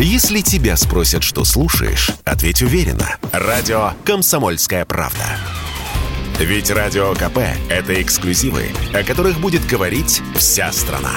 Если 0.00 0.42
тебя 0.42 0.76
спросят, 0.76 1.24
что 1.24 1.42
слушаешь, 1.42 2.12
ответь 2.24 2.62
уверенно. 2.62 3.16
Радио 3.32 3.90
«Комсомольская 4.04 4.84
правда». 4.84 5.24
Ведь 6.38 6.70
Радио 6.70 7.14
КП– 7.14 7.38
это 7.68 8.00
эксклюзивы, 8.00 8.66
о 8.94 9.02
которых 9.02 9.40
будет 9.40 9.66
говорить 9.66 10.22
вся 10.36 10.70
страна. 10.70 11.10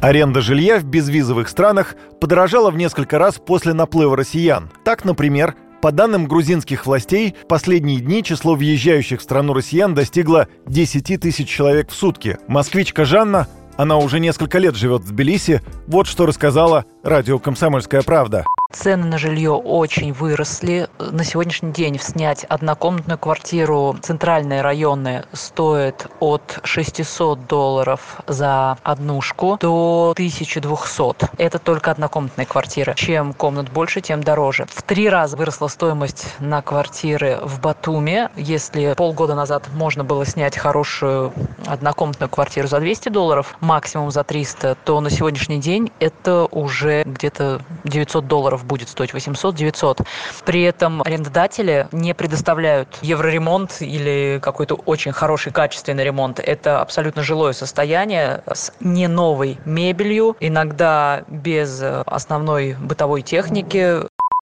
Аренда 0.00 0.40
жилья 0.40 0.80
в 0.80 0.84
безвизовых 0.84 1.48
странах 1.48 1.94
подорожала 2.20 2.72
в 2.72 2.76
несколько 2.76 3.16
раз 3.16 3.36
после 3.36 3.74
наплыва 3.74 4.16
россиян. 4.16 4.68
Так, 4.84 5.04
например, 5.04 5.54
по 5.80 5.92
данным 5.92 6.26
грузинских 6.26 6.84
властей, 6.84 7.36
последние 7.48 8.00
дни 8.00 8.24
число 8.24 8.56
въезжающих 8.56 9.20
в 9.20 9.22
страну 9.22 9.54
россиян 9.54 9.94
достигло 9.94 10.48
10 10.66 11.20
тысяч 11.20 11.48
человек 11.48 11.90
в 11.90 11.94
сутки. 11.94 12.38
Москвичка 12.48 13.04
Жанна, 13.04 13.46
она 13.80 13.96
уже 13.96 14.20
несколько 14.20 14.58
лет 14.58 14.76
живет 14.76 15.04
в 15.04 15.10
Тбилиси, 15.10 15.62
вот 15.86 16.06
что 16.06 16.26
рассказала 16.26 16.84
радио 17.02 17.38
«Комсомольская 17.38 18.02
правда». 18.02 18.44
Цены 18.72 19.06
на 19.06 19.18
жилье 19.18 19.50
очень 19.50 20.12
выросли. 20.12 20.88
На 21.00 21.24
сегодняшний 21.24 21.72
день 21.72 21.98
снять 21.98 22.44
однокомнатную 22.44 23.18
квартиру 23.18 23.96
центральная 24.00 24.62
районная 24.62 25.24
стоит 25.32 26.06
от 26.20 26.60
600 26.62 27.48
долларов 27.48 28.20
за 28.28 28.78
однушку 28.84 29.58
до 29.60 30.12
1200. 30.12 31.30
Это 31.36 31.58
только 31.58 31.90
однокомнатная 31.90 32.46
квартира. 32.46 32.94
Чем 32.94 33.32
комнат 33.32 33.68
больше, 33.70 34.00
тем 34.00 34.22
дороже. 34.22 34.66
В 34.72 34.82
три 34.82 35.08
раза 35.08 35.36
выросла 35.36 35.66
стоимость 35.66 36.26
на 36.38 36.62
квартиры 36.62 37.40
в 37.42 37.60
Батуме. 37.60 38.30
Если 38.36 38.94
полгода 38.94 39.34
назад 39.34 39.68
можно 39.74 40.04
было 40.04 40.24
снять 40.24 40.56
хорошую 40.56 41.32
однокомнатную 41.66 42.30
квартиру 42.30 42.68
за 42.68 42.78
200 42.78 43.08
долларов, 43.08 43.56
максимум 43.58 44.12
за 44.12 44.22
300, 44.22 44.76
то 44.84 45.00
на 45.00 45.10
сегодняшний 45.10 45.58
день 45.58 45.90
это 45.98 46.46
уже 46.52 47.02
где-то 47.02 47.60
900 47.82 48.28
долларов 48.28 48.59
долларов 48.60 48.64
будет 48.66 48.88
стоить 48.88 49.10
800-900. 49.10 50.06
При 50.44 50.62
этом 50.62 51.02
арендодатели 51.02 51.88
не 51.92 52.14
предоставляют 52.14 52.98
евроремонт 53.02 53.76
или 53.80 54.38
какой-то 54.42 54.74
очень 54.74 55.12
хороший 55.12 55.52
качественный 55.52 56.04
ремонт. 56.04 56.40
Это 56.40 56.80
абсолютно 56.80 57.22
жилое 57.22 57.52
состояние 57.52 58.42
с 58.52 58.72
не 58.80 59.08
новой 59.08 59.58
мебелью, 59.64 60.36
иногда 60.40 61.22
без 61.28 61.82
основной 62.06 62.74
бытовой 62.74 63.22
техники. 63.22 64.00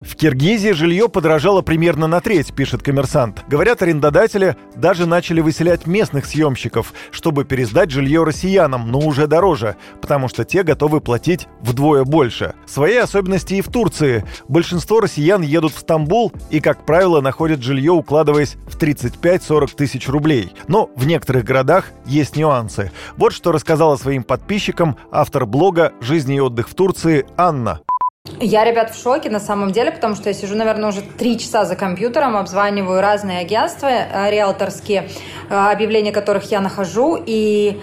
В 0.01 0.15
Киргизии 0.15 0.71
жилье 0.71 1.09
подорожало 1.09 1.61
примерно 1.61 2.07
на 2.07 2.21
треть, 2.21 2.53
пишет 2.53 2.81
коммерсант. 2.81 3.43
Говорят, 3.49 3.81
арендодатели 3.81 4.55
даже 4.77 5.05
начали 5.05 5.41
выселять 5.41 5.87
местных 5.87 6.25
съемщиков, 6.25 6.93
чтобы 7.11 7.43
пересдать 7.43 7.91
жилье 7.91 8.23
россиянам, 8.23 8.89
но 8.89 8.99
уже 8.99 9.27
дороже, 9.27 9.75
потому 10.01 10.29
что 10.29 10.45
те 10.45 10.63
готовы 10.63 11.01
платить 11.01 11.49
вдвое 11.59 12.05
больше. 12.05 12.53
Свои 12.65 12.95
особенности 12.95 13.55
и 13.55 13.61
в 13.61 13.67
Турции. 13.67 14.23
Большинство 14.47 15.01
россиян 15.01 15.41
едут 15.41 15.73
в 15.73 15.79
Стамбул 15.79 16.31
и, 16.49 16.61
как 16.61 16.85
правило, 16.85 17.19
находят 17.19 17.61
жилье, 17.61 17.91
укладываясь 17.91 18.55
в 18.67 18.77
35-40 18.77 19.75
тысяч 19.75 20.07
рублей. 20.07 20.53
Но 20.69 20.89
в 20.95 21.05
некоторых 21.05 21.43
городах 21.43 21.91
есть 22.05 22.37
нюансы. 22.37 22.93
Вот 23.17 23.33
что 23.33 23.51
рассказала 23.51 23.97
своим 23.97 24.23
подписчикам 24.23 24.95
автор 25.11 25.45
блога 25.45 25.91
«Жизнь 25.99 26.33
и 26.33 26.39
отдых 26.39 26.69
в 26.69 26.73
Турции» 26.73 27.25
Анна. 27.35 27.81
Я, 28.39 28.63
ребят, 28.63 28.95
в 28.95 29.01
шоке 29.01 29.29
на 29.29 29.39
самом 29.39 29.71
деле, 29.71 29.91
потому 29.91 30.15
что 30.15 30.29
я 30.29 30.33
сижу, 30.33 30.55
наверное, 30.55 30.89
уже 30.89 31.01
три 31.01 31.37
часа 31.37 31.65
за 31.65 31.75
компьютером, 31.75 32.37
обзваниваю 32.37 33.01
разные 33.01 33.39
агентства 33.39 33.87
э, 33.87 34.31
риэлторские, 34.31 35.09
э, 35.49 35.53
объявления 35.53 36.11
которых 36.11 36.49
я 36.51 36.61
нахожу, 36.61 37.21
и 37.25 37.81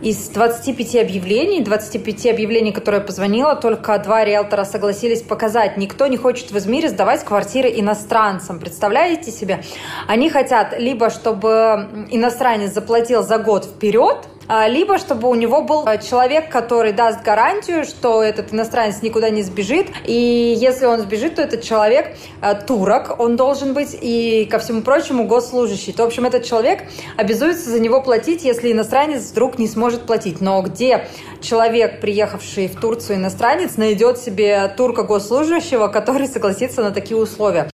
из 0.00 0.28
25 0.28 0.96
объявлений, 0.96 1.60
25 1.62 2.26
объявлений, 2.26 2.72
которые 2.72 3.00
я 3.00 3.06
позвонила, 3.06 3.56
только 3.56 3.98
два 3.98 4.24
риэлтора 4.24 4.64
согласились 4.64 5.22
показать. 5.22 5.76
Никто 5.76 6.06
не 6.06 6.16
хочет 6.16 6.50
в 6.50 6.58
Измире 6.58 6.88
сдавать 6.88 7.24
квартиры 7.24 7.68
иностранцам. 7.74 8.60
Представляете 8.60 9.30
себе? 9.30 9.62
Они 10.06 10.30
хотят 10.30 10.78
либо, 10.78 11.10
чтобы 11.10 12.06
иностранец 12.10 12.72
заплатил 12.72 13.22
за 13.22 13.38
год 13.38 13.64
вперед, 13.64 14.28
либо 14.68 14.98
чтобы 14.98 15.28
у 15.28 15.34
него 15.34 15.62
был 15.62 15.84
а, 15.86 15.98
человек, 15.98 16.50
который 16.50 16.92
даст 16.92 17.22
гарантию, 17.22 17.84
что 17.84 18.22
этот 18.22 18.52
иностранец 18.52 19.02
никуда 19.02 19.30
не 19.30 19.42
сбежит, 19.42 19.88
и 20.04 20.56
если 20.58 20.86
он 20.86 21.00
сбежит, 21.00 21.36
то 21.36 21.42
этот 21.42 21.62
человек 21.62 22.16
а, 22.40 22.54
турок, 22.54 23.20
он 23.20 23.36
должен 23.36 23.74
быть, 23.74 23.96
и 24.00 24.46
ко 24.50 24.58
всему 24.58 24.82
прочему 24.82 25.26
госслужащий. 25.26 25.92
То, 25.92 26.04
в 26.04 26.06
общем, 26.06 26.26
этот 26.26 26.44
человек 26.44 26.84
обязуется 27.16 27.70
за 27.70 27.80
него 27.80 28.00
платить, 28.02 28.44
если 28.44 28.72
иностранец 28.72 29.30
вдруг 29.30 29.58
не 29.58 29.68
сможет 29.68 30.02
платить. 30.02 30.40
Но 30.40 30.62
где 30.62 31.06
человек, 31.40 32.00
приехавший 32.00 32.68
в 32.68 32.80
Турцию 32.80 33.16
иностранец, 33.16 33.76
найдет 33.76 34.18
себе 34.18 34.68
турка 34.76 35.02
госслужащего, 35.02 35.88
который 35.88 36.26
согласится 36.26 36.82
на 36.82 36.90
такие 36.90 37.16
условия? 37.16 37.70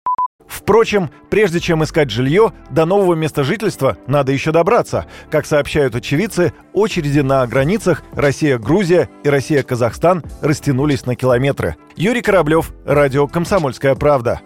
Впрочем, 0.47 1.11
прежде 1.31 1.61
чем 1.61 1.83
искать 1.83 2.11
жилье, 2.11 2.53
до 2.71 2.85
нового 2.85 3.15
места 3.15 3.45
жительства 3.45 3.97
надо 4.07 4.33
еще 4.33 4.53
добраться. 4.53 5.07
Как 5.31 5.47
сообщают 5.47 5.95
очевидцы, 5.95 6.53
очереди 6.73 7.21
на 7.21 7.47
границах 7.47 8.03
Россия-Грузия 8.13 9.09
и 9.25 9.29
Россия-Казахстан 9.29 10.23
растянулись 10.41 11.07
на 11.07 11.17
километры. 11.17 11.77
Юрий 11.97 12.23
Кораблев, 12.23 12.73
Радио 12.85 13.27
«Комсомольская 13.27 13.95
правда». 13.95 14.41